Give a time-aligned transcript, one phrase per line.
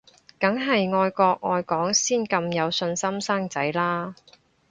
[0.39, 4.15] 梗係愛國愛港先咁有信心生仔啦